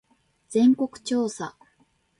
[0.49, 1.55] 全国調査